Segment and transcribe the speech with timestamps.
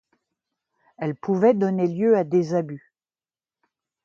[0.97, 2.91] Elle pouvait donner lieu à des abus.